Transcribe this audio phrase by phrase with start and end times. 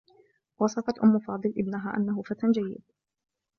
[0.59, 2.83] وصفت أمّ فاضل ابنها أنّه فتى جيّد.